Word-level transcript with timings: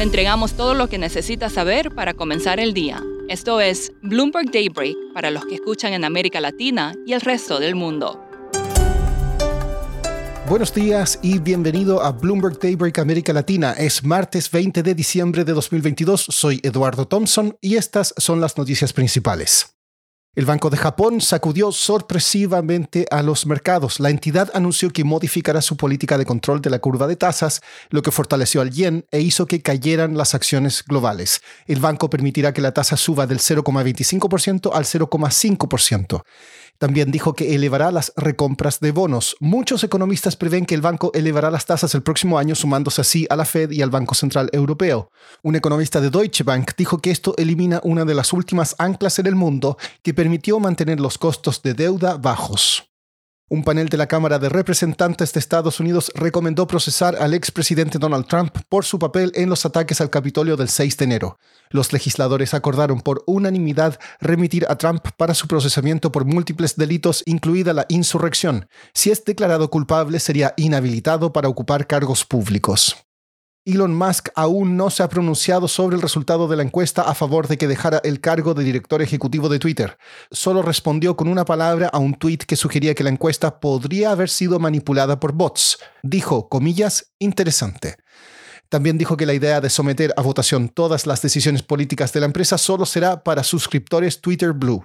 Le 0.00 0.04
entregamos 0.04 0.54
todo 0.54 0.72
lo 0.72 0.88
que 0.88 0.96
necesita 0.96 1.50
saber 1.50 1.94
para 1.94 2.14
comenzar 2.14 2.58
el 2.58 2.72
día. 2.72 3.02
Esto 3.28 3.60
es 3.60 3.92
Bloomberg 4.00 4.50
Daybreak 4.50 4.96
para 5.12 5.30
los 5.30 5.44
que 5.44 5.56
escuchan 5.56 5.92
en 5.92 6.06
América 6.06 6.40
Latina 6.40 6.94
y 7.04 7.12
el 7.12 7.20
resto 7.20 7.60
del 7.60 7.74
mundo. 7.74 8.18
Buenos 10.48 10.72
días 10.72 11.18
y 11.20 11.38
bienvenido 11.38 12.02
a 12.02 12.12
Bloomberg 12.12 12.58
Daybreak 12.58 12.98
América 12.98 13.34
Latina. 13.34 13.72
Es 13.74 14.02
martes 14.02 14.50
20 14.50 14.82
de 14.82 14.94
diciembre 14.94 15.44
de 15.44 15.52
2022. 15.52 16.28
Soy 16.30 16.60
Eduardo 16.62 17.06
Thompson 17.06 17.58
y 17.60 17.76
estas 17.76 18.14
son 18.16 18.40
las 18.40 18.56
noticias 18.56 18.94
principales. 18.94 19.79
El 20.36 20.46
Banco 20.46 20.70
de 20.70 20.76
Japón 20.76 21.20
sacudió 21.20 21.72
sorpresivamente 21.72 23.04
a 23.10 23.20
los 23.20 23.46
mercados. 23.46 23.98
La 23.98 24.10
entidad 24.10 24.48
anunció 24.54 24.90
que 24.90 25.02
modificará 25.02 25.60
su 25.60 25.76
política 25.76 26.18
de 26.18 26.24
control 26.24 26.62
de 26.62 26.70
la 26.70 26.78
curva 26.78 27.08
de 27.08 27.16
tasas, 27.16 27.62
lo 27.88 28.00
que 28.02 28.12
fortaleció 28.12 28.60
al 28.60 28.70
yen 28.70 29.04
e 29.10 29.22
hizo 29.22 29.46
que 29.46 29.60
cayeran 29.60 30.16
las 30.16 30.36
acciones 30.36 30.84
globales. 30.84 31.40
El 31.66 31.80
banco 31.80 32.08
permitirá 32.08 32.54
que 32.54 32.60
la 32.60 32.72
tasa 32.72 32.96
suba 32.96 33.26
del 33.26 33.40
0,25% 33.40 34.70
al 34.72 34.84
0,5%. 34.84 36.22
También 36.80 37.10
dijo 37.10 37.34
que 37.34 37.54
elevará 37.54 37.90
las 37.90 38.10
recompras 38.16 38.80
de 38.80 38.90
bonos. 38.90 39.36
Muchos 39.38 39.84
economistas 39.84 40.34
prevén 40.34 40.64
que 40.64 40.74
el 40.74 40.80
banco 40.80 41.10
elevará 41.12 41.50
las 41.50 41.66
tasas 41.66 41.94
el 41.94 42.02
próximo 42.02 42.38
año, 42.38 42.54
sumándose 42.54 43.02
así 43.02 43.26
a 43.28 43.36
la 43.36 43.44
Fed 43.44 43.70
y 43.70 43.82
al 43.82 43.90
Banco 43.90 44.14
Central 44.14 44.48
Europeo. 44.50 45.10
Un 45.42 45.56
economista 45.56 46.00
de 46.00 46.08
Deutsche 46.08 46.42
Bank 46.42 46.70
dijo 46.78 46.96
que 46.96 47.10
esto 47.10 47.34
elimina 47.36 47.82
una 47.84 48.06
de 48.06 48.14
las 48.14 48.32
últimas 48.32 48.76
anclas 48.78 49.18
en 49.18 49.26
el 49.26 49.34
mundo 49.34 49.76
que 50.02 50.14
permitió 50.14 50.58
mantener 50.58 51.00
los 51.00 51.18
costos 51.18 51.60
de 51.60 51.74
deuda 51.74 52.16
bajos. 52.16 52.89
Un 53.52 53.64
panel 53.64 53.88
de 53.88 53.96
la 53.96 54.06
Cámara 54.06 54.38
de 54.38 54.48
Representantes 54.48 55.32
de 55.32 55.40
Estados 55.40 55.80
Unidos 55.80 56.12
recomendó 56.14 56.68
procesar 56.68 57.16
al 57.16 57.34
expresidente 57.34 57.98
Donald 57.98 58.28
Trump 58.28 58.56
por 58.68 58.84
su 58.84 59.00
papel 59.00 59.32
en 59.34 59.48
los 59.48 59.66
ataques 59.66 60.00
al 60.00 60.08
Capitolio 60.08 60.56
del 60.56 60.68
6 60.68 60.96
de 60.96 61.04
enero. 61.04 61.36
Los 61.68 61.92
legisladores 61.92 62.54
acordaron 62.54 63.00
por 63.00 63.24
unanimidad 63.26 63.98
remitir 64.20 64.66
a 64.68 64.76
Trump 64.76 65.04
para 65.16 65.34
su 65.34 65.48
procesamiento 65.48 66.12
por 66.12 66.26
múltiples 66.26 66.76
delitos, 66.76 67.24
incluida 67.26 67.72
la 67.72 67.86
insurrección. 67.88 68.68
Si 68.94 69.10
es 69.10 69.24
declarado 69.24 69.68
culpable, 69.68 70.20
sería 70.20 70.54
inhabilitado 70.56 71.32
para 71.32 71.48
ocupar 71.48 71.88
cargos 71.88 72.24
públicos. 72.24 73.09
Elon 73.66 73.94
Musk 73.94 74.30
aún 74.36 74.76
no 74.76 74.88
se 74.88 75.02
ha 75.02 75.08
pronunciado 75.08 75.68
sobre 75.68 75.94
el 75.94 76.02
resultado 76.02 76.48
de 76.48 76.56
la 76.56 76.62
encuesta 76.62 77.02
a 77.02 77.14
favor 77.14 77.46
de 77.46 77.58
que 77.58 77.68
dejara 77.68 78.00
el 78.04 78.20
cargo 78.20 78.54
de 78.54 78.64
director 78.64 79.02
ejecutivo 79.02 79.50
de 79.50 79.58
Twitter. 79.58 79.98
Solo 80.30 80.62
respondió 80.62 81.14
con 81.14 81.28
una 81.28 81.44
palabra 81.44 81.88
a 81.88 81.98
un 81.98 82.14
tweet 82.14 82.38
que 82.38 82.56
sugería 82.56 82.94
que 82.94 83.04
la 83.04 83.10
encuesta 83.10 83.60
podría 83.60 84.12
haber 84.12 84.30
sido 84.30 84.58
manipulada 84.58 85.20
por 85.20 85.32
bots. 85.32 85.78
Dijo, 86.02 86.48
comillas, 86.48 87.12
interesante. 87.18 87.96
También 88.70 88.96
dijo 88.96 89.16
que 89.16 89.26
la 89.26 89.34
idea 89.34 89.60
de 89.60 89.68
someter 89.68 90.14
a 90.16 90.22
votación 90.22 90.68
todas 90.68 91.06
las 91.06 91.20
decisiones 91.20 91.62
políticas 91.62 92.12
de 92.12 92.20
la 92.20 92.26
empresa 92.26 92.56
solo 92.56 92.86
será 92.86 93.22
para 93.22 93.42
suscriptores 93.42 94.20
Twitter 94.20 94.52
Blue. 94.52 94.84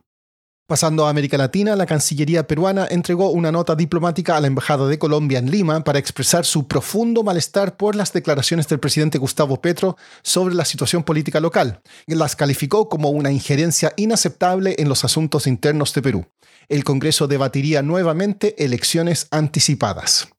Pasando 0.68 1.06
a 1.06 1.12
América 1.12 1.38
Latina, 1.38 1.76
la 1.76 1.86
Cancillería 1.86 2.48
peruana 2.48 2.88
entregó 2.90 3.30
una 3.30 3.52
nota 3.52 3.76
diplomática 3.76 4.36
a 4.36 4.42
la 4.42 4.48
Embajada 4.48 4.88
de 4.88 4.98
Colombia 4.98 5.38
en 5.38 5.52
Lima 5.52 5.84
para 5.84 6.00
expresar 6.00 6.44
su 6.44 6.68
profundo 6.68 7.22
malestar 7.22 7.78
por 7.78 7.96
las 7.96 8.12
declaraciones 8.14 8.68
del 8.68 8.80
presidente 8.80 9.20
Gustavo 9.20 9.62
Petro 9.62 9.96
sobre 10.24 10.56
la 10.56 10.66
situación 10.66 11.04
política 11.04 11.40
local. 11.40 11.82
Las 12.08 12.36
calificó 12.36 12.90
como 12.90 13.12
una 13.12 13.32
injerencia 13.32 13.94
inaceptable 13.96 14.74
en 14.80 14.90
los 14.90 15.06
asuntos 15.06 15.46
internos 15.46 15.94
de 15.94 16.02
Perú. 16.02 16.26
El 16.68 16.84
Congreso 16.84 17.28
debatiría 17.28 17.84
nuevamente 17.84 18.56
elecciones 18.66 19.28
anticipadas. 19.30 20.30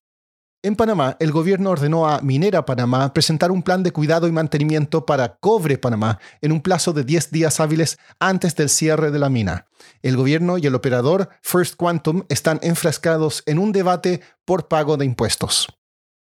En 0.66 0.74
Panamá, 0.74 1.16
el 1.20 1.30
gobierno 1.30 1.70
ordenó 1.70 2.08
a 2.08 2.20
Minera 2.22 2.66
Panamá 2.66 3.14
presentar 3.14 3.52
un 3.52 3.62
plan 3.62 3.84
de 3.84 3.92
cuidado 3.92 4.26
y 4.26 4.32
mantenimiento 4.32 5.06
para 5.06 5.36
Cobre 5.36 5.78
Panamá 5.78 6.18
en 6.40 6.50
un 6.50 6.60
plazo 6.60 6.92
de 6.92 7.04
10 7.04 7.30
días 7.30 7.60
hábiles 7.60 7.98
antes 8.18 8.56
del 8.56 8.68
cierre 8.68 9.12
de 9.12 9.20
la 9.20 9.28
mina. 9.28 9.68
El 10.02 10.16
gobierno 10.16 10.58
y 10.58 10.66
el 10.66 10.74
operador 10.74 11.28
First 11.40 11.76
Quantum 11.76 12.24
están 12.28 12.58
enfrascados 12.62 13.44
en 13.46 13.60
un 13.60 13.70
debate 13.70 14.22
por 14.44 14.66
pago 14.66 14.96
de 14.96 15.04
impuestos. 15.04 15.68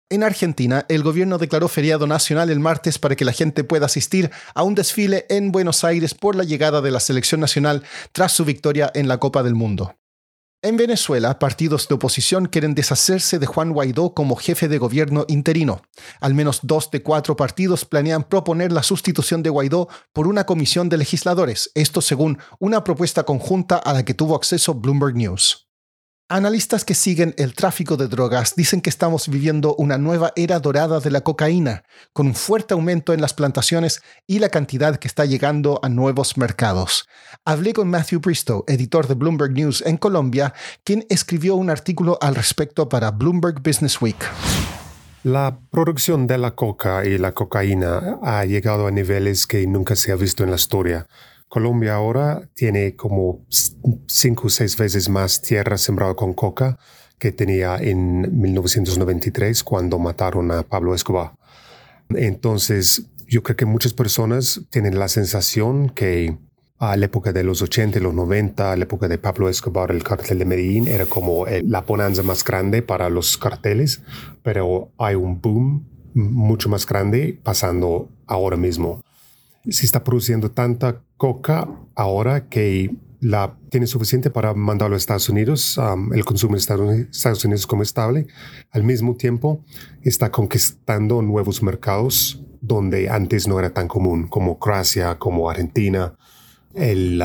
En 0.09 0.21
Argentina, 0.21 0.85
el 0.89 1.01
gobierno 1.01 1.37
declaró 1.37 1.69
feriado 1.69 2.05
nacional 2.05 2.49
el 2.49 2.59
martes 2.59 2.99
para 2.99 3.15
que 3.15 3.23
la 3.23 3.31
gente 3.31 3.63
pueda 3.63 3.85
asistir 3.85 4.31
a 4.53 4.63
un 4.63 4.75
desfile 4.75 5.25
en 5.29 5.53
Buenos 5.53 5.85
Aires 5.85 6.13
por 6.13 6.35
la 6.35 6.43
llegada 6.43 6.81
de 6.81 6.91
la 6.91 6.99
selección 6.99 7.39
nacional 7.39 7.83
tras 8.11 8.33
su 8.33 8.43
victoria 8.43 8.91
en 8.95 9.07
la 9.07 9.17
Copa 9.17 9.43
del 9.43 9.55
Mundo. 9.55 9.95
En 10.65 10.77
Venezuela, 10.77 11.37
partidos 11.37 11.87
de 11.87 11.93
oposición 11.93 12.47
quieren 12.47 12.73
deshacerse 12.73 13.37
de 13.37 13.45
Juan 13.45 13.71
Guaidó 13.71 14.15
como 14.15 14.35
jefe 14.35 14.67
de 14.67 14.79
gobierno 14.79 15.23
interino. 15.27 15.83
Al 16.19 16.33
menos 16.33 16.61
dos 16.63 16.89
de 16.89 17.03
cuatro 17.03 17.35
partidos 17.35 17.85
planean 17.85 18.23
proponer 18.23 18.71
la 18.71 18.81
sustitución 18.81 19.43
de 19.43 19.51
Guaidó 19.51 19.89
por 20.11 20.25
una 20.25 20.47
comisión 20.47 20.89
de 20.89 20.97
legisladores, 20.97 21.69
esto 21.75 22.01
según 22.01 22.39
una 22.57 22.83
propuesta 22.83 23.21
conjunta 23.25 23.77
a 23.77 23.93
la 23.93 24.05
que 24.05 24.15
tuvo 24.15 24.35
acceso 24.35 24.73
Bloomberg 24.73 25.13
News. 25.13 25.64
Analistas 26.27 26.85
que 26.85 26.95
siguen 26.95 27.35
el 27.37 27.53
tráfico 27.53 27.97
de 27.97 28.07
drogas 28.07 28.55
dicen 28.55 28.81
que 28.81 28.89
estamos 28.89 29.29
viviendo 29.29 29.75
una 29.75 29.99
nueva 29.99 30.33
era 30.35 30.59
dorada 30.59 30.99
de 30.99 31.11
la 31.11 31.21
cocaína, 31.21 31.83
con 32.13 32.25
un 32.25 32.33
fuerte 32.33 32.73
aumento 32.73 33.13
en 33.13 33.21
las 33.21 33.35
plantaciones 33.35 34.01
y 34.25 34.39
la 34.39 34.49
cantidad 34.49 34.95
que 34.95 35.07
está 35.07 35.25
llegando 35.25 35.79
a 35.83 35.89
nuevos 35.89 36.35
mercados. 36.35 37.07
Hablé 37.45 37.73
con 37.73 37.91
Matthew 37.91 38.21
Bristow, 38.21 38.63
editor 38.65 39.05
de 39.07 39.13
Bloomberg 39.13 39.51
News 39.51 39.83
en 39.85 39.97
Colombia, 39.97 40.55
quien 40.83 41.05
escribió 41.09 41.53
un 41.57 41.69
artículo 41.69 42.17
al 42.19 42.33
respecto 42.33 42.89
para 42.89 43.11
Bloomberg 43.11 43.61
Business 43.61 44.01
Week. 44.01 44.17
La 45.21 45.59
producción 45.69 46.25
de 46.25 46.39
la 46.39 46.55
coca 46.55 47.05
y 47.05 47.19
la 47.19 47.33
cocaína 47.33 48.17
ha 48.23 48.45
llegado 48.45 48.87
a 48.87 48.91
niveles 48.91 49.45
que 49.45 49.67
nunca 49.67 49.95
se 49.95 50.11
ha 50.11 50.15
visto 50.15 50.43
en 50.43 50.49
la 50.49 50.55
historia. 50.55 51.05
Colombia 51.55 51.95
ahora 51.95 52.49
tiene 52.53 52.97
como 52.97 53.45
cinco 54.07 54.47
o 54.47 54.49
seis 54.49 54.75
veces 54.75 55.07
más 55.07 55.41
tierra 55.41 55.77
sembrada 55.77 56.13
con 56.13 56.33
coca 56.33 56.77
que 57.17 57.31
tenía 57.31 57.77
en 57.77 58.41
1993 58.41 59.63
cuando 59.63 59.97
mataron 59.97 60.51
a 60.51 60.63
Pablo 60.63 60.93
Escobar. 60.93 61.31
Entonces, 62.09 63.03
yo 63.29 63.41
creo 63.41 63.55
que 63.55 63.65
muchas 63.65 63.93
personas 63.93 64.63
tienen 64.69 64.99
la 64.99 65.07
sensación 65.07 65.87
que 65.91 66.37
a 66.77 66.97
la 66.97 67.05
época 67.05 67.31
de 67.31 67.45
los 67.45 67.61
80 67.61 67.99
y 67.99 68.01
los 68.01 68.13
90, 68.13 68.73
a 68.73 68.75
la 68.75 68.83
época 68.83 69.07
de 69.07 69.17
Pablo 69.17 69.47
Escobar, 69.47 69.91
el 69.91 70.03
cartel 70.03 70.39
de 70.39 70.43
Medellín 70.43 70.89
era 70.89 71.05
como 71.05 71.45
la 71.63 71.79
bonanza 71.83 72.21
más 72.21 72.43
grande 72.43 72.81
para 72.81 73.09
los 73.09 73.37
carteles, 73.37 74.01
pero 74.43 74.91
hay 74.97 75.15
un 75.15 75.39
boom 75.39 75.87
mucho 76.15 76.67
más 76.67 76.85
grande 76.85 77.39
pasando 77.41 78.09
ahora 78.27 78.57
mismo 78.57 79.04
se 79.69 79.85
está 79.85 80.03
produciendo 80.03 80.51
tanta 80.51 81.01
coca 81.17 81.69
ahora 81.95 82.47
que 82.49 82.95
la 83.19 83.57
tiene 83.69 83.87
suficiente 83.87 84.29
para 84.29 84.53
mandarlo 84.53 84.95
a 84.95 84.97
Estados 84.97 85.29
Unidos, 85.29 85.79
el 86.13 86.23
consumo 86.25 86.55
en 86.55 87.07
Estados 87.09 87.43
Unidos 87.43 87.65
como 87.65 87.81
estable. 87.81 88.27
Al 88.71 88.83
mismo 88.83 89.15
tiempo, 89.15 89.63
está 90.03 90.31
conquistando 90.31 91.21
nuevos 91.21 91.63
mercados 91.63 92.41
donde 92.61 93.09
antes 93.09 93.47
no 93.47 93.59
era 93.59 93.71
tan 93.71 93.87
común, 93.87 94.27
como 94.27 94.59
Croacia, 94.59 95.17
como 95.17 95.49
Argentina. 95.49 96.13
El, 96.73 97.23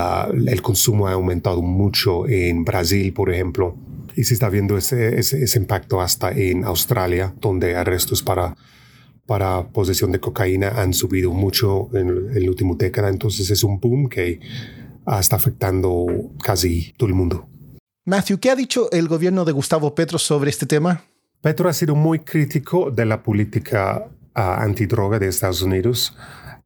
consumo 0.62 1.08
ha 1.08 1.12
aumentado 1.12 1.60
mucho 1.60 2.28
en 2.28 2.64
Brasil, 2.64 3.12
por 3.12 3.30
ejemplo, 3.30 3.76
y 4.16 4.24
se 4.24 4.34
está 4.34 4.48
viendo 4.48 4.76
ese, 4.76 5.58
impacto 5.58 6.00
hasta 6.00 6.30
en 6.30 6.64
Australia, 6.64 7.34
donde 7.40 7.74
arrestos 7.76 8.22
para 8.22 8.56
para 9.30 9.68
posesión 9.68 10.10
de 10.10 10.18
cocaína 10.18 10.70
han 10.70 10.92
subido 10.92 11.30
mucho 11.30 11.88
en, 11.96 12.34
la 12.34 12.50
última 12.50 12.74
década, 12.76 13.08
entonces 13.08 13.48
es 13.48 13.62
un 13.62 13.78
boom 13.78 14.08
que 14.08 14.40
está 15.20 15.36
afectando 15.36 16.32
casi 16.42 16.92
todo 16.96 17.08
el 17.10 17.14
mundo. 17.14 17.48
Matthew, 18.06 18.40
¿qué 18.40 18.50
ha 18.50 18.56
dicho 18.56 18.90
el 18.90 19.06
gobierno 19.06 19.44
de 19.44 19.52
Gustavo 19.52 19.94
Petro 19.94 20.18
sobre 20.18 20.50
este 20.50 20.66
tema? 20.66 21.04
Petro 21.40 21.68
ha 21.68 21.72
sido 21.72 21.94
muy 21.94 22.18
crítico 22.18 22.90
de 22.90 23.06
la 23.06 23.22
política 23.22 24.04
uh, 24.34 24.40
antidroga 24.40 25.20
de 25.20 25.28
Estados 25.28 25.62
Unidos. 25.62 26.12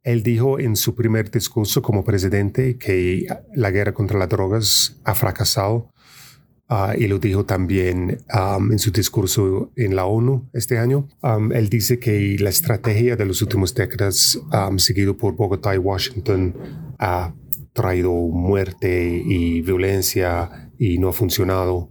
Él 0.03 0.23
dijo 0.23 0.59
en 0.59 0.75
su 0.77 0.95
primer 0.95 1.31
discurso 1.31 1.83
como 1.83 2.03
presidente 2.03 2.79
que 2.79 3.27
la 3.55 3.73
guerra 3.73 3.93
contra 3.93 4.19
las 4.19 4.31
drogas 4.31 4.97
ha 5.05 5.15
fracasado 5.15 5.91
Ah, 6.69 6.95
y 6.97 7.07
lo 7.09 7.19
dijo 7.19 7.45
también 7.45 8.23
en 8.71 8.79
su 8.79 8.91
discurso 8.91 9.71
en 9.77 9.95
la 9.95 10.07
ONU 10.07 10.49
este 10.55 10.79
año. 10.79 11.09
él 11.53 11.69
dice 11.69 11.99
que 11.99 12.37
la 12.41 12.49
estrategia 12.49 13.17
de 13.17 13.27
los 13.27 13.43
últimos 13.43 13.75
décadas, 13.75 14.41
seguido 14.79 15.17
por 15.17 15.37
Bogotá 15.37 15.75
y 15.75 15.79
Washington, 15.79 16.55
ha 16.99 17.35
traído 17.75 18.13
muerte 18.13 19.23
y 19.27 19.61
violencia 19.61 20.71
y 20.79 20.99
no 20.99 21.09
ha 21.09 21.13
funcionado 21.13 21.91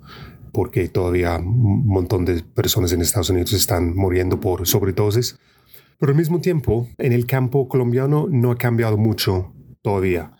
porque 0.51 0.87
todavía 0.87 1.37
un 1.37 1.85
montón 1.85 2.25
de 2.25 2.43
personas 2.43 2.91
en 2.93 3.01
Estados 3.01 3.29
Unidos 3.29 3.53
están 3.53 3.95
muriendo 3.95 4.39
por 4.39 4.65
sobredosis. 4.67 5.39
Pero 5.99 6.11
al 6.11 6.17
mismo 6.17 6.41
tiempo, 6.41 6.87
en 6.97 7.13
el 7.13 7.25
campo 7.25 7.67
colombiano 7.67 8.27
no 8.29 8.51
ha 8.51 8.57
cambiado 8.57 8.97
mucho 8.97 9.53
todavía. 9.81 10.33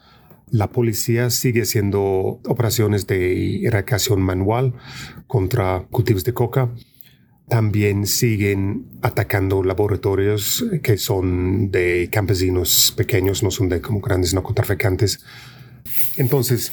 La 0.54 0.70
policía 0.70 1.32
sigue 1.32 1.64
haciendo 1.64 2.40
operaciones 2.46 3.08
de 3.08 3.66
erradicación 3.66 4.22
manual 4.22 4.76
contra 5.26 5.88
cultivos 5.90 6.24
de 6.26 6.34
coca. 6.36 6.70
también 7.50 8.06
siguen 8.06 8.86
atacando 9.02 9.64
laboratorios 9.64 10.64
que 10.84 10.98
son 10.98 11.72
de 11.72 12.08
campesinos 12.12 12.94
pequeños, 12.96 13.42
no 13.42 13.50
son 13.50 13.68
de 13.68 13.82
como 13.82 14.00
grandes 14.00 14.36
narcotraficantes. 14.36 15.26
Entonces, 16.18 16.72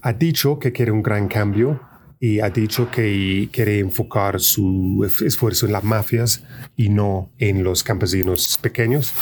ha 0.00 0.14
dicho 0.14 0.58
que 0.58 0.72
quiere 0.72 0.90
un 0.90 1.02
gran 1.02 1.28
cambio 1.28 1.82
y 2.18 2.40
ha 2.40 2.48
dicho 2.48 2.90
que 2.90 3.50
quiere 3.52 3.78
enfocar 3.78 4.40
su 4.40 5.06
esfuerzo 5.24 5.66
en 5.66 5.72
las 5.72 5.84
mafias 5.84 6.44
y 6.76 6.88
no 6.88 7.30
en 7.38 7.62
los 7.62 7.82
campesinos 7.82 8.58
pequeños. 8.62 9.12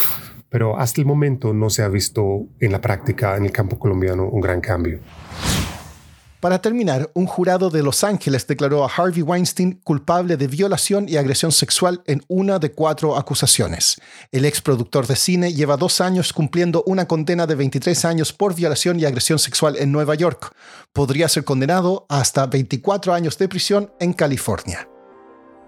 Pero 0.50 0.78
hasta 0.78 1.00
el 1.00 1.06
momento 1.06 1.54
no 1.54 1.70
se 1.70 1.82
ha 1.82 1.88
visto 1.88 2.46
en 2.58 2.72
la 2.72 2.80
práctica 2.80 3.36
en 3.36 3.44
el 3.46 3.52
campo 3.52 3.78
colombiano 3.78 4.28
un 4.28 4.40
gran 4.40 4.60
cambio. 4.60 5.00
Para 6.40 6.62
terminar, 6.62 7.10
un 7.12 7.26
jurado 7.26 7.68
de 7.68 7.82
Los 7.82 8.02
Ángeles 8.02 8.46
declaró 8.46 8.82
a 8.82 8.88
Harvey 8.88 9.20
Weinstein 9.20 9.78
culpable 9.84 10.38
de 10.38 10.46
violación 10.46 11.06
y 11.06 11.18
agresión 11.18 11.52
sexual 11.52 12.02
en 12.06 12.22
una 12.28 12.58
de 12.58 12.72
cuatro 12.72 13.18
acusaciones. 13.18 14.00
El 14.32 14.46
ex 14.46 14.62
productor 14.62 15.06
de 15.06 15.16
cine 15.16 15.52
lleva 15.52 15.76
dos 15.76 16.00
años 16.00 16.32
cumpliendo 16.32 16.82
una 16.86 17.06
condena 17.06 17.46
de 17.46 17.56
23 17.56 18.06
años 18.06 18.32
por 18.32 18.54
violación 18.54 18.98
y 18.98 19.04
agresión 19.04 19.38
sexual 19.38 19.76
en 19.78 19.92
Nueva 19.92 20.14
York. 20.14 20.54
Podría 20.94 21.28
ser 21.28 21.44
condenado 21.44 22.06
a 22.08 22.20
hasta 22.20 22.46
24 22.46 23.12
años 23.12 23.36
de 23.36 23.48
prisión 23.48 23.92
en 24.00 24.14
California. 24.14 24.88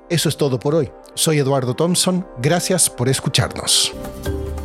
Eso 0.09 0.31
es 0.31 0.39
todo 0.39 0.59
por 0.59 0.75
hoy. 0.75 0.91
Soy 1.15 1.39
Eduardo 1.39 1.75
Thompson. 1.75 2.27
Gracias 2.41 2.89
por 2.89 3.11
escucharnos. 3.11 3.93